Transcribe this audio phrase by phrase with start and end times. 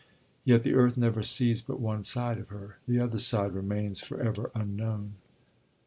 [0.43, 4.19] Yet the Earth never sees but one side of her; the other side remains for
[4.19, 5.13] ever unknown.